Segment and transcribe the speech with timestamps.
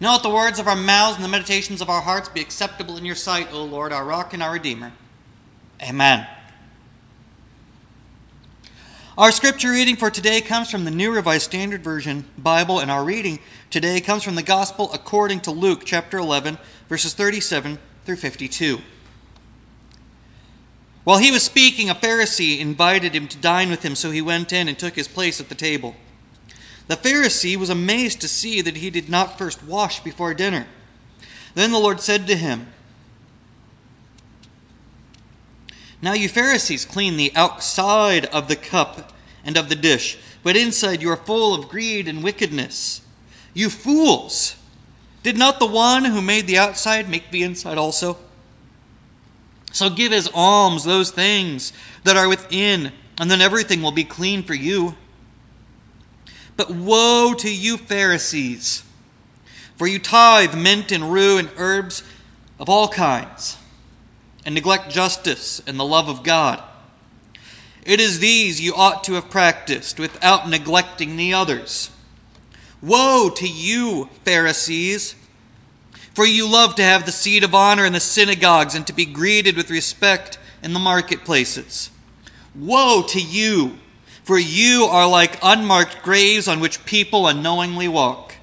[0.00, 2.96] Now let the words of our mouths and the meditations of our hearts be acceptable
[2.96, 4.92] in your sight, O Lord, our rock and our redeemer.
[5.82, 6.26] Amen.
[9.16, 13.04] Our scripture reading for today comes from the New Revised Standard Version Bible, and our
[13.04, 13.40] reading
[13.70, 16.58] today comes from the Gospel according to Luke chapter 11,
[16.88, 18.78] verses 37 through 52.
[21.02, 24.52] While he was speaking, a Pharisee invited him to dine with him, so he went
[24.52, 25.96] in and took his place at the table.
[26.88, 30.66] The Pharisee was amazed to see that he did not first wash before dinner.
[31.54, 32.68] Then the Lord said to him,
[36.00, 39.12] Now you Pharisees clean the outside of the cup
[39.44, 43.02] and of the dish, but inside you are full of greed and wickedness.
[43.52, 44.56] You fools!
[45.22, 48.16] Did not the one who made the outside make the inside also?
[49.72, 51.72] So give as alms those things
[52.04, 54.96] that are within, and then everything will be clean for you.
[56.58, 58.82] But woe to you, Pharisees!
[59.76, 62.02] For you tithe mint and rue and herbs
[62.58, 63.56] of all kinds,
[64.44, 66.60] and neglect justice and the love of God.
[67.84, 71.90] It is these you ought to have practiced without neglecting the others.
[72.82, 75.14] Woe to you, Pharisees!
[76.12, 79.04] For you love to have the seat of honor in the synagogues and to be
[79.04, 81.90] greeted with respect in the marketplaces.
[82.56, 83.78] Woe to you!
[84.28, 88.34] For you are like unmarked graves on which people unknowingly walk.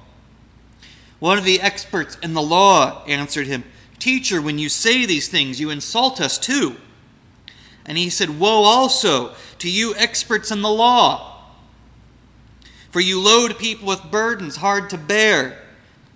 [1.20, 3.62] One of the experts in the law answered him,
[4.00, 6.74] Teacher, when you say these things, you insult us too.
[7.84, 11.44] And he said, Woe also to you, experts in the law!
[12.90, 15.62] For you load people with burdens hard to bear,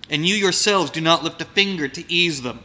[0.09, 2.59] and you yourselves do not lift a finger to ease them.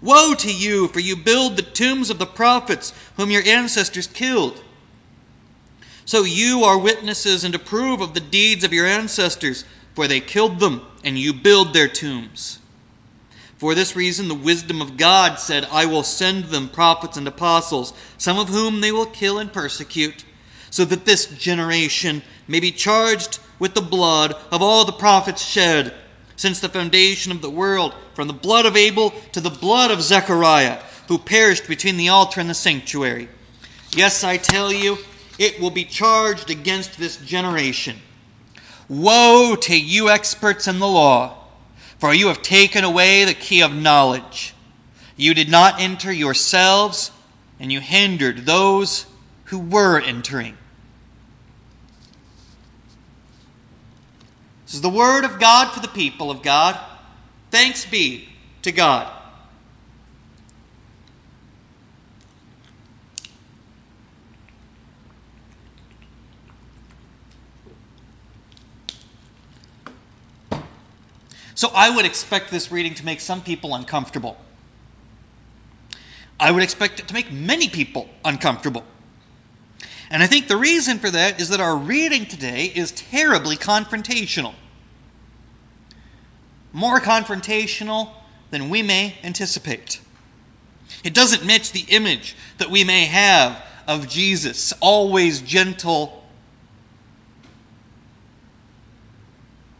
[0.00, 4.62] Woe to you, for you build the tombs of the prophets whom your ancestors killed.
[6.04, 10.60] So you are witnesses and approve of the deeds of your ancestors, for they killed
[10.60, 12.58] them, and you build their tombs.
[13.56, 17.94] For this reason, the wisdom of God said, I will send them prophets and apostles,
[18.18, 20.24] some of whom they will kill and persecute,
[20.70, 25.94] so that this generation may be charged with the blood of all the prophets shed
[26.36, 30.02] since the foundation of the world, from the blood of Abel to the blood of
[30.02, 33.28] Zechariah, who perished between the altar and the sanctuary.
[33.92, 34.98] Yes, I tell you,
[35.38, 37.96] it will be charged against this generation.
[38.88, 41.36] Woe to you, experts in the law,
[41.98, 44.54] for you have taken away the key of knowledge.
[45.16, 47.10] You did not enter yourselves,
[47.58, 49.06] and you hindered those
[49.44, 50.56] who were entering.
[54.66, 56.78] This is the word of God for the people of God.
[57.50, 58.28] Thanks be
[58.62, 59.10] to God.
[71.54, 74.36] So I would expect this reading to make some people uncomfortable.
[76.38, 78.84] I would expect it to make many people uncomfortable.
[80.10, 84.54] And I think the reason for that is that our reading today is terribly confrontational.
[86.72, 88.10] More confrontational
[88.50, 90.00] than we may anticipate.
[91.04, 96.24] It doesn't match the image that we may have of Jesus, always gentle,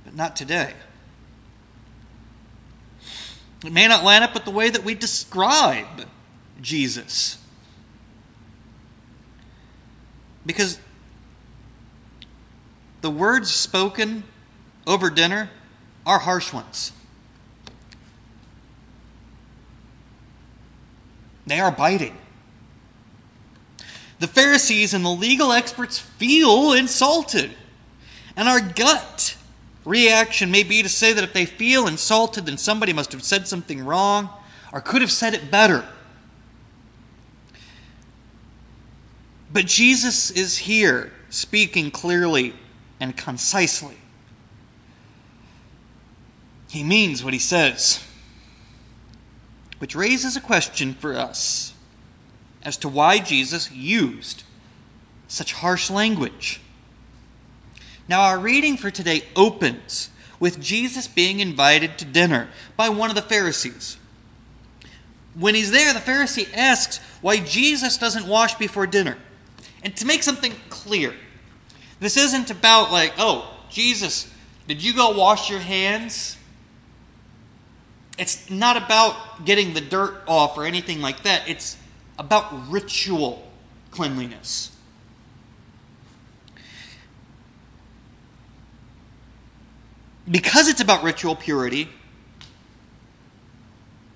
[0.05, 0.73] but not today.
[3.65, 6.07] It may not line up with the way that we describe
[6.61, 7.39] Jesus.
[10.45, 10.79] Because
[13.01, 14.25] the words spoken
[14.87, 15.49] over dinner
[16.05, 16.93] are harsh ones.
[21.47, 22.17] They are biting.
[24.19, 27.51] The Pharisees and the legal experts feel insulted.
[28.37, 29.37] And our gut
[29.85, 33.47] reaction may be to say that if they feel insulted, then somebody must have said
[33.47, 34.31] something wrong
[34.73, 35.85] or could have said it better.
[39.53, 42.55] But Jesus is here speaking clearly
[42.99, 43.97] and concisely.
[46.69, 48.05] He means what he says,
[49.79, 51.73] which raises a question for us
[52.65, 54.43] as to why Jesus used
[55.29, 56.61] such harsh language.
[58.09, 63.17] Now, our reading for today opens with Jesus being invited to dinner by one of
[63.17, 63.97] the Pharisees.
[65.35, 69.17] When he's there, the Pharisee asks why Jesus doesn't wash before dinner.
[69.83, 71.15] And to make something clear,
[71.99, 74.31] this isn't about, like, oh, Jesus,
[74.69, 76.37] did you go wash your hands?
[78.19, 81.49] It's not about getting the dirt off or anything like that.
[81.49, 81.77] It's
[82.19, 83.51] about ritual
[83.91, 84.74] cleanliness.
[90.31, 91.89] Because it's about ritual purity,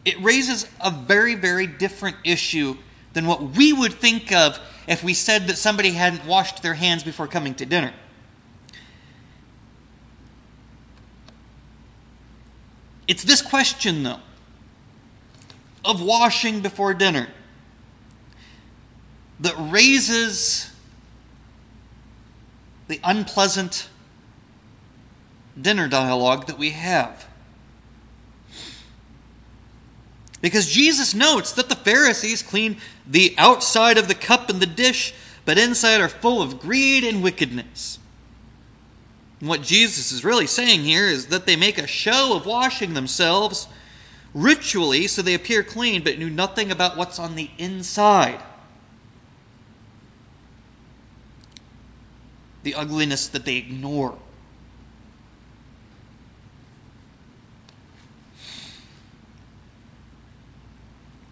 [0.04, 2.76] it raises a very, very different issue
[3.12, 7.02] than what we would think of if we said that somebody hadn't washed their hands
[7.02, 7.92] before coming to dinner.
[13.06, 14.20] It's this question, though,
[15.84, 17.28] of washing before dinner
[19.40, 20.70] that raises
[22.88, 23.88] the unpleasant
[25.60, 27.26] dinner dialogue that we have.
[30.40, 32.76] Because Jesus notes that the Pharisees clean
[33.06, 35.12] the outside of the cup and the dish,
[35.44, 37.98] but inside are full of greed and wickedness.
[39.40, 42.94] And what Jesus is really saying here is that they make a show of washing
[42.94, 43.68] themselves
[44.34, 48.42] ritually so they appear clean, but knew nothing about what's on the inside.
[52.62, 54.18] The ugliness that they ignore.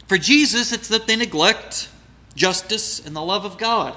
[0.06, 1.88] For Jesus, it's that they neglect
[2.34, 3.96] justice and the love of God.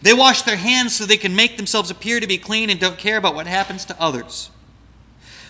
[0.00, 2.98] They wash their hands so they can make themselves appear to be clean and don't
[2.98, 4.50] care about what happens to others.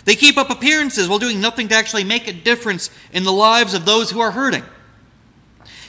[0.04, 3.74] They keep up appearances while doing nothing to actually make a difference in the lives
[3.74, 4.64] of those who are hurting.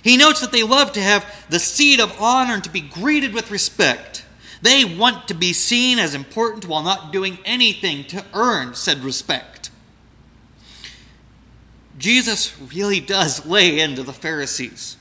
[0.04, 3.34] He notes that they love to have the seat of honor and to be greeted
[3.34, 4.26] with respect.
[4.62, 9.69] They want to be seen as important while not doing anything to earn said respect.
[12.00, 14.98] Jesus really does lay into the Pharisees.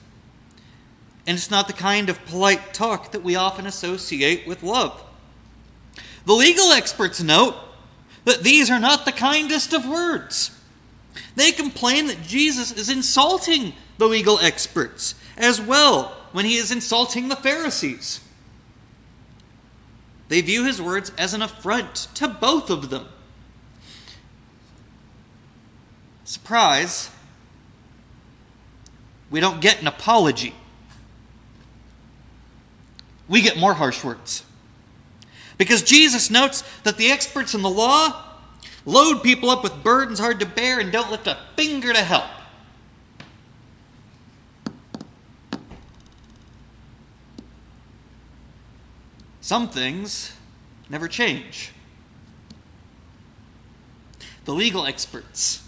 [1.26, 5.02] And it's not the kind of polite talk that we often associate with love.
[6.26, 7.54] The legal experts note
[8.24, 10.50] that these are not the kindest of words.
[11.36, 17.28] They complain that Jesus is insulting the legal experts as well when he is insulting
[17.28, 18.20] the Pharisees.
[20.28, 23.08] They view his words as an affront to both of them.
[26.48, 27.10] Surprise,
[29.30, 30.54] we don't get an apology.
[33.28, 34.46] We get more harsh words.
[35.58, 38.24] Because Jesus notes that the experts in the law
[38.86, 42.24] load people up with burdens hard to bear and don't lift a finger to help.
[49.42, 50.32] Some things
[50.88, 51.72] never change.
[54.46, 55.67] The legal experts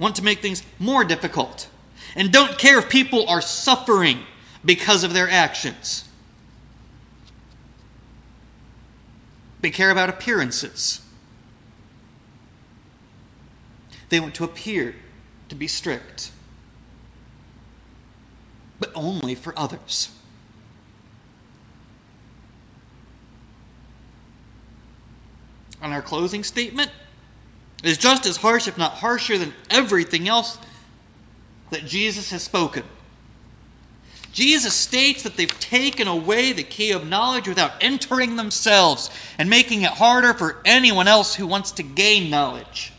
[0.00, 1.68] want to make things more difficult,
[2.16, 4.20] and don't care if people are suffering
[4.64, 6.08] because of their actions.
[9.60, 11.02] They care about appearances.
[14.08, 14.96] They want to appear
[15.50, 16.32] to be strict,
[18.80, 20.10] but only for others.
[25.82, 26.90] On our closing statement,
[27.82, 30.58] is just as harsh, if not harsher, than everything else
[31.70, 32.82] that Jesus has spoken.
[34.32, 39.82] Jesus states that they've taken away the key of knowledge without entering themselves and making
[39.82, 42.92] it harder for anyone else who wants to gain knowledge.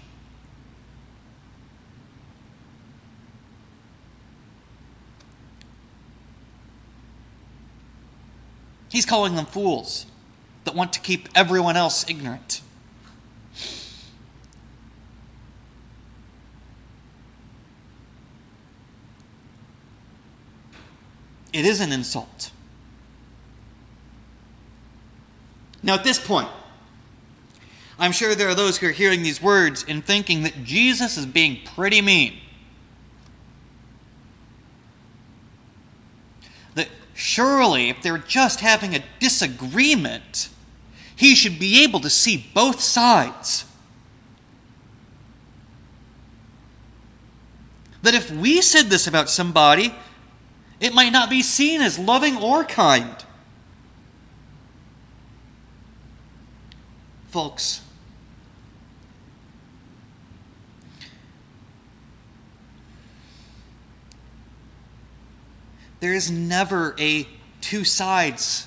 [8.91, 10.05] He's calling them fools
[10.65, 12.60] that want to keep everyone else ignorant.
[21.61, 22.49] It is an insult.
[25.83, 26.49] Now, at this point,
[27.99, 31.27] I'm sure there are those who are hearing these words and thinking that Jesus is
[31.27, 32.39] being pretty mean.
[36.73, 40.49] That surely, if they're just having a disagreement,
[41.15, 43.65] he should be able to see both sides.
[48.01, 49.93] That if we said this about somebody,
[50.81, 53.23] it might not be seen as loving or kind.
[57.29, 57.81] Folks,
[66.01, 67.27] there is never a
[67.61, 68.65] two sides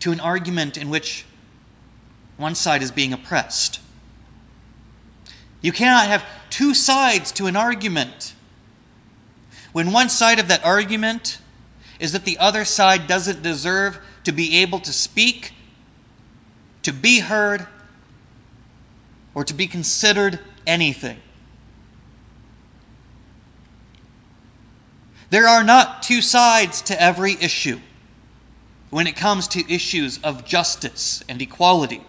[0.00, 1.26] to an argument in which
[2.38, 3.78] one side is being oppressed.
[5.60, 8.32] You cannot have two sides to an argument
[9.72, 11.38] when one side of that argument
[12.02, 15.52] is that the other side doesn't deserve to be able to speak,
[16.82, 17.66] to be heard,
[19.34, 21.18] or to be considered anything.
[25.30, 27.80] There are not two sides to every issue
[28.90, 32.02] when it comes to issues of justice and equality.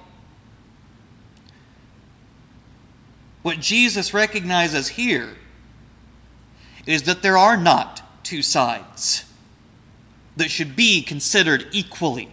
[3.44, 5.36] what Jesus recognizes here
[6.88, 9.26] is that there are not two sides
[10.36, 12.30] that should be considered equally.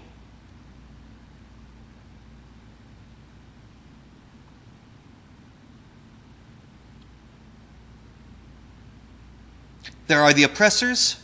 [10.06, 11.20] There are the oppressors,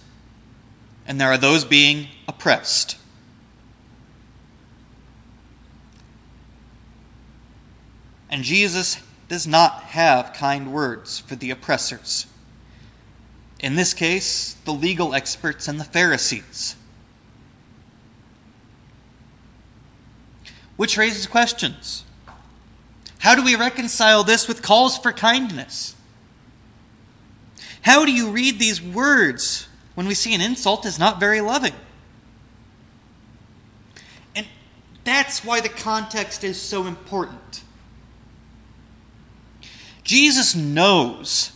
[1.06, 2.97] and there are those being oppressed.
[8.30, 12.26] And Jesus does not have kind words for the oppressors.
[13.60, 16.76] In this case, the legal experts and the Pharisees.
[20.76, 22.04] Which raises questions.
[23.20, 25.94] How do we reconcile this with calls for kindness?
[27.80, 31.72] How do you read these words when we see an insult is not very loving?
[34.34, 34.46] And
[35.04, 37.62] that's why the context is so important.
[40.04, 41.52] Jesus knows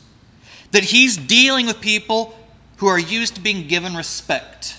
[0.70, 2.38] that he's dealing with people
[2.76, 4.78] who are used to being given respect,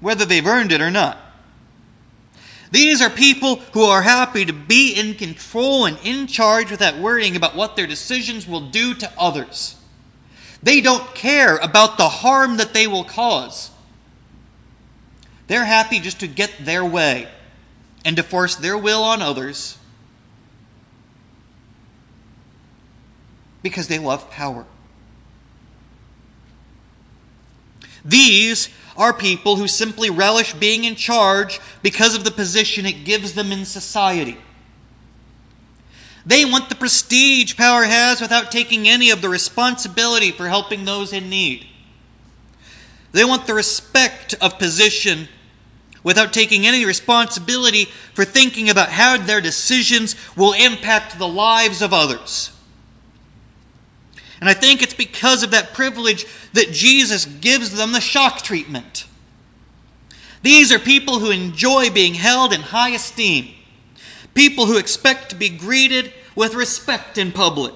[0.00, 1.18] whether they've earned it or not.
[2.70, 7.36] These are people who are happy to be in control and in charge without worrying
[7.36, 9.76] about what their decisions will do to others.
[10.62, 13.70] They don't care about the harm that they will cause.
[15.48, 17.28] They're happy just to get their way
[18.06, 19.76] and to force their will on others
[23.62, 24.64] because they love power.
[28.04, 33.34] These are people who simply relish being in charge because of the position it gives
[33.34, 34.36] them in society.
[36.24, 41.12] They want the prestige power has without taking any of the responsibility for helping those
[41.12, 41.66] in need.
[43.12, 45.28] They want the respect of position
[46.04, 51.92] without taking any responsibility for thinking about how their decisions will impact the lives of
[51.92, 52.50] others.
[54.42, 59.06] And I think it's because of that privilege that Jesus gives them the shock treatment.
[60.42, 63.54] These are people who enjoy being held in high esteem,
[64.34, 67.72] people who expect to be greeted with respect in public,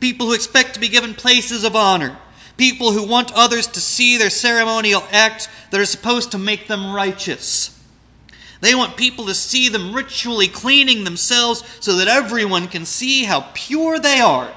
[0.00, 2.18] people who expect to be given places of honor,
[2.56, 6.92] people who want others to see their ceremonial acts that are supposed to make them
[6.92, 7.80] righteous.
[8.60, 13.48] They want people to see them ritually cleaning themselves so that everyone can see how
[13.54, 14.52] pure they are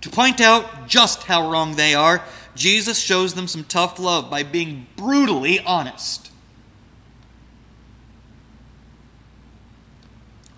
[0.00, 4.42] to point out just how wrong they are, Jesus shows them some tough love by
[4.42, 6.30] being brutally honest.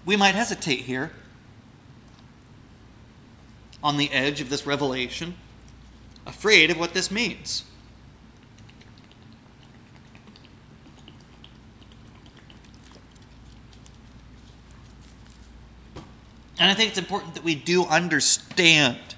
[0.05, 1.13] We might hesitate here
[3.83, 5.35] on the edge of this revelation,
[6.27, 7.65] afraid of what this means.
[16.59, 19.12] And I think it's important that we do understand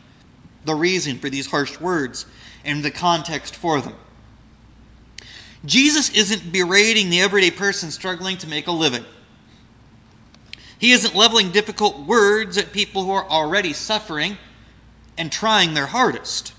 [0.64, 2.26] the reason for these harsh words
[2.64, 3.94] and the context for them.
[5.64, 9.04] Jesus isn't berating the everyday person struggling to make a living.
[10.78, 14.36] He isn't leveling difficult words at people who are already suffering
[15.16, 16.52] and trying their hardest.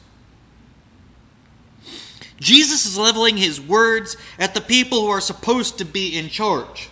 [2.40, 6.90] Jesus is leveling his words at the people who are supposed to be in charge.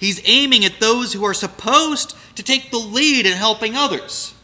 [0.00, 4.34] He's aiming at those who are supposed to take the lead in helping others.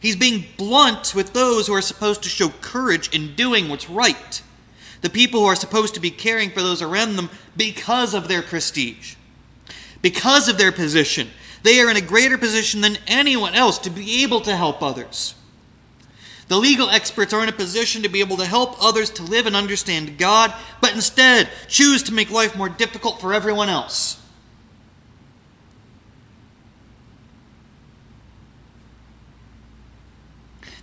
[0.00, 4.42] He's being blunt with those who are supposed to show courage in doing what's right.
[5.00, 8.42] The people who are supposed to be caring for those around them because of their
[8.42, 9.14] prestige,
[10.02, 11.28] because of their position.
[11.62, 15.34] They are in a greater position than anyone else to be able to help others.
[16.48, 19.46] The legal experts are in a position to be able to help others to live
[19.46, 24.17] and understand God, but instead choose to make life more difficult for everyone else.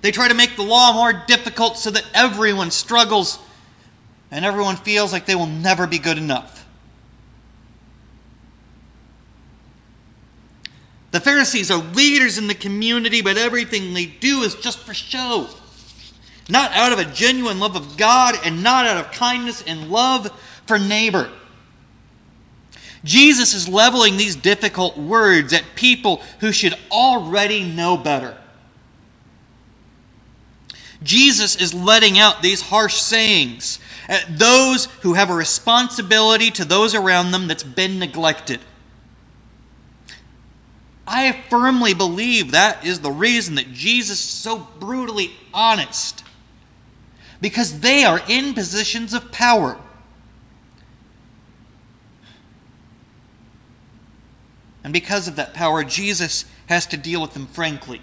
[0.02, 3.40] They try to make the law more difficult so that everyone struggles
[4.32, 6.66] and everyone feels like they will never be good enough.
[11.12, 15.48] The Pharisees are leaders in the community, but everything they do is just for show.
[16.50, 20.30] Not out of a genuine love of God and not out of kindness and love
[20.68, 21.32] for neighbor.
[23.06, 28.38] Jesus is leveling these difficult words at people who should already know better.
[31.04, 36.96] Jesus is letting out these harsh sayings at those who have a responsibility to those
[36.96, 38.60] around them that's been neglected.
[41.08, 46.24] I firmly believe that is the reason that Jesus is so brutally honest.
[47.42, 49.78] Because they are in positions of power.
[54.84, 58.02] And because of that power, Jesus has to deal with them frankly.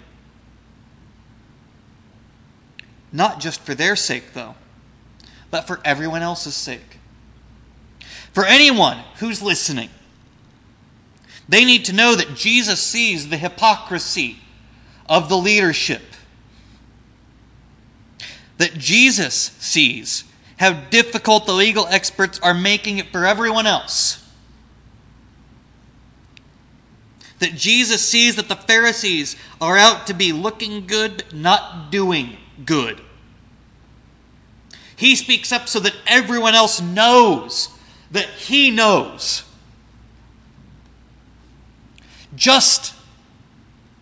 [3.13, 4.55] Not just for their sake, though,
[5.51, 6.97] but for everyone else's sake.
[8.33, 9.91] For anyone who's listening,
[11.47, 14.39] they need to know that Jesus sees the hypocrisy
[15.07, 16.01] of the leadership.
[18.57, 20.23] That Jesus sees
[20.57, 24.27] how difficult the legal experts are making it for everyone else.
[27.37, 32.37] That Jesus sees that the Pharisees are out to be looking good, but not doing
[32.65, 33.01] good.
[34.95, 37.69] He speaks up so that everyone else knows
[38.11, 39.43] that he knows
[42.35, 42.93] just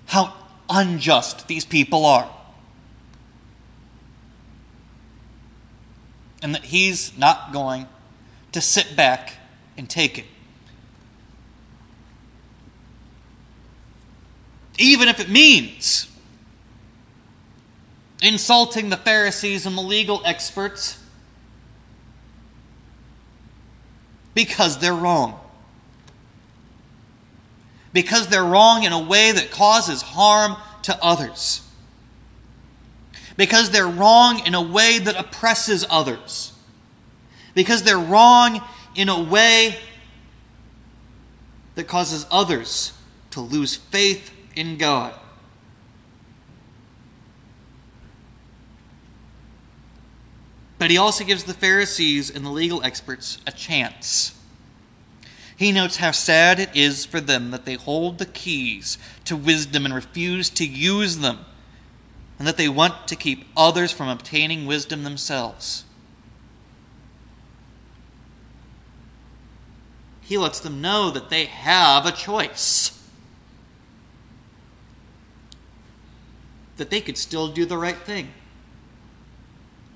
[0.08, 0.34] how
[0.70, 2.30] unjust these people are.
[6.42, 7.88] And that he's not going
[8.52, 9.34] to sit back
[9.78, 10.26] and take it.
[14.78, 16.11] Even if it means
[18.22, 20.98] insulting the Pharisees and the legal experts
[24.34, 25.42] because they're wrong
[27.94, 31.62] because they're wrong in a way that causes harm to others.
[33.38, 36.54] Because they're wrong in a way that oppresses others.
[37.54, 38.62] Because they're wrong
[38.96, 39.78] in a way
[41.76, 42.94] that causes others
[43.32, 45.14] to lose faith in God.
[50.82, 54.34] But he also gives the Pharisees and the legal experts a chance.
[55.56, 59.86] He notes how sad it is for them that they hold the keys to wisdom
[59.86, 61.46] and refuse to use them,
[62.40, 65.86] and that they want to keep others from obtaining wisdom themselves.
[70.22, 73.00] He lets them know that they have a choice.
[76.78, 78.34] That they could still do the right thing,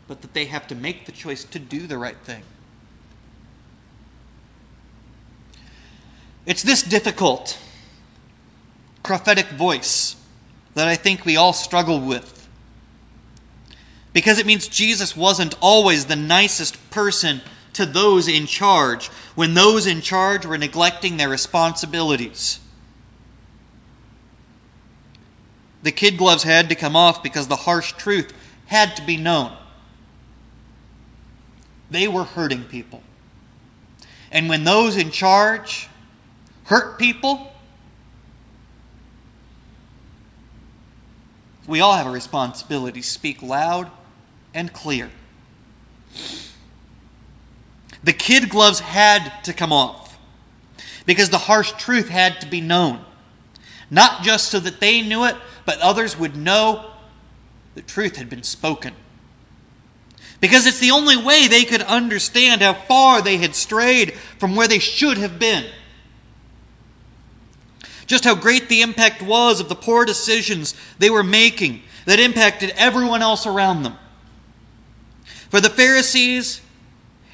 [0.07, 2.43] but that they have to make the choice to do the right thing.
[6.45, 7.59] It's this difficult
[9.03, 10.15] prophetic voice
[10.75, 12.47] that I think we all struggle with.
[14.13, 17.41] Because it means Jesus wasn't always the nicest person
[17.73, 22.59] to those in charge when those in charge were neglecting their responsibilities.
[25.83, 28.33] The kid gloves had to come off because the harsh truth
[28.67, 29.55] had to be known.
[31.89, 33.03] They were hurting people.
[34.31, 35.87] And when those in charge
[36.65, 37.51] hurt people,
[41.67, 43.89] we all have a responsibility to speak loud
[44.53, 45.09] and clear.
[48.03, 50.17] The kid gloves had to come off
[51.05, 53.03] because the harsh truth had to be known.
[53.89, 56.91] Not just so that they knew it, but others would know
[57.75, 58.93] the truth had been spoken.
[60.41, 64.67] Because it's the only way they could understand how far they had strayed from where
[64.67, 65.65] they should have been
[68.07, 72.71] just how great the impact was of the poor decisions they were making that impacted
[72.75, 73.97] everyone else around them.
[75.49, 76.61] For the Pharisees,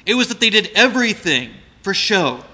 [0.06, 1.50] it was that they did everything
[1.82, 2.44] for show,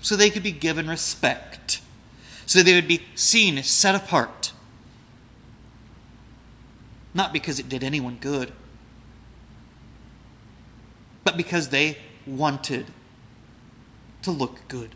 [0.00, 1.80] so they could be given respect,
[2.46, 4.49] so they would be seen as set apart.
[7.12, 8.52] Not because it did anyone good,
[11.24, 12.86] but because they wanted
[14.22, 14.90] to look good.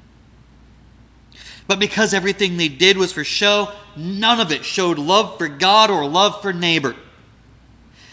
[1.66, 5.90] But because everything they did was for show, none of it showed love for God
[5.90, 6.94] or love for neighbor.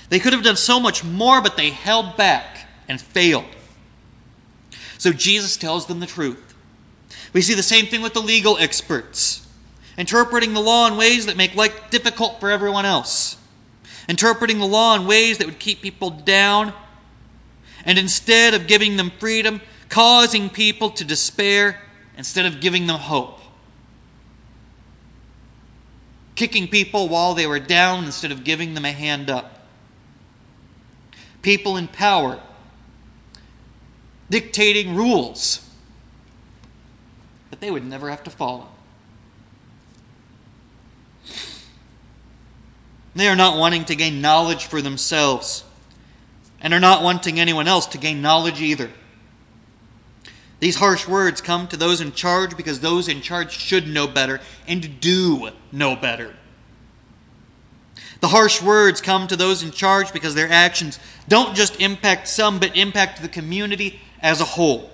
[0.09, 3.45] They could have done so much more, but they held back and failed.
[4.97, 6.53] So Jesus tells them the truth.
[7.33, 9.47] We see the same thing with the legal experts,
[9.97, 13.37] interpreting the law in ways that make life difficult for everyone else,
[14.11, 16.71] interpreting the law in ways that would keep people down,
[17.83, 21.81] and instead of giving them freedom, causing people to despair
[22.15, 23.41] instead of giving them hope
[26.41, 29.59] kicking people while they were down instead of giving them a hand up.
[31.43, 32.41] People in power
[34.27, 35.69] dictating rules
[37.51, 38.67] that they would never have to follow.
[43.13, 45.63] They are not wanting to gain knowledge for themselves
[46.61, 48.89] and are not wanting anyone else to gain knowledge either.
[50.59, 54.39] These harsh words come to those in charge because those in charge should know better
[54.67, 56.35] and do know better.
[58.19, 62.59] The harsh words come to those in charge because their actions don't just impact some,
[62.59, 64.91] but impact the community as a whole.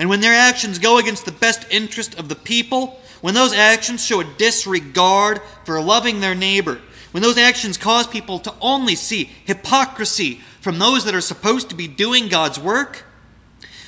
[0.00, 4.04] And when their actions go against the best interest of the people, when those actions
[4.04, 6.78] show a disregard for loving their neighbor,
[7.10, 11.74] when those actions cause people to only see hypocrisy from those that are supposed to
[11.74, 13.06] be doing God's work,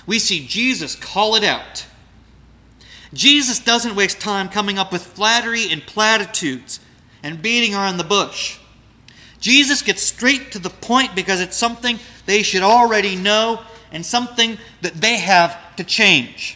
[0.06, 1.84] we see Jesus call it out.
[3.12, 6.80] Jesus doesn't waste time coming up with flattery and platitudes
[7.22, 8.58] and beating around the bush.
[9.38, 13.60] Jesus gets straight to the point because it's something they should already know
[13.92, 16.55] and something that they have to change.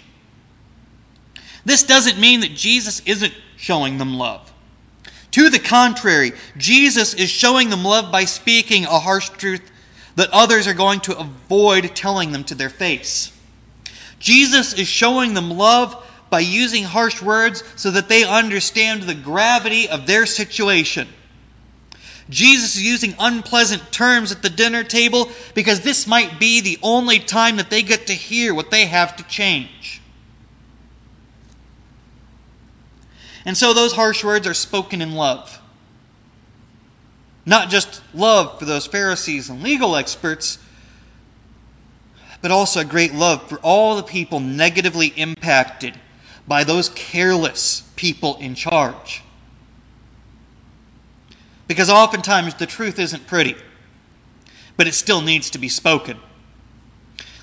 [1.64, 4.52] This doesn't mean that Jesus isn't showing them love.
[5.32, 9.70] To the contrary, Jesus is showing them love by speaking a harsh truth
[10.16, 13.32] that others are going to avoid telling them to their face.
[14.18, 19.88] Jesus is showing them love by using harsh words so that they understand the gravity
[19.88, 21.08] of their situation.
[22.28, 27.18] Jesus is using unpleasant terms at the dinner table because this might be the only
[27.18, 29.99] time that they get to hear what they have to change.
[33.44, 35.60] And so those harsh words are spoken in love.
[37.46, 40.58] Not just love for those Pharisees and legal experts,
[42.42, 45.98] but also a great love for all the people negatively impacted
[46.46, 49.22] by those careless people in charge.
[51.66, 53.56] Because oftentimes the truth isn't pretty,
[54.76, 56.18] but it still needs to be spoken.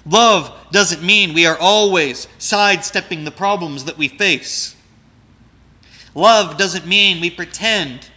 [0.06, 4.76] Love doesn't mean we are always sidestepping the problems that we face.
[6.18, 8.10] Love doesn't mean we pretend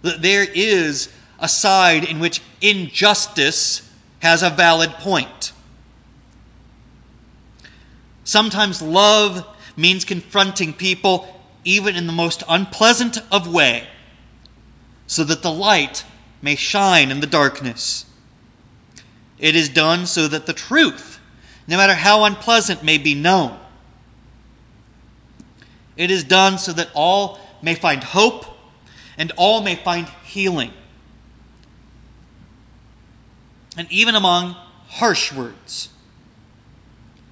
[0.00, 3.86] that there is a side in which injustice
[4.20, 5.52] has a valid point.
[8.24, 13.86] Sometimes love means confronting people even in the most unpleasant of way
[15.06, 16.02] so that the light
[16.40, 18.06] may shine in the darkness.
[19.38, 21.20] It is done so that the truth,
[21.68, 23.58] no matter how unpleasant, may be known.
[25.96, 28.46] It is done so that all may find hope
[29.18, 30.72] and all may find healing.
[33.76, 34.56] And even among
[34.88, 35.88] harsh words,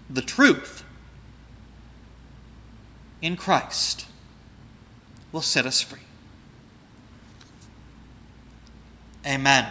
[0.08, 0.84] the truth
[3.20, 4.06] in Christ
[5.32, 6.00] will set us free.
[9.26, 9.70] Amen.